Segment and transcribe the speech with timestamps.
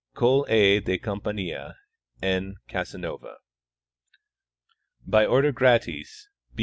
[0.15, 0.47] Coll.
[0.49, 0.79] A.
[0.79, 1.77] DE Campania.
[2.23, 3.37] N, Casanova.
[5.05, 6.27] By order gratis.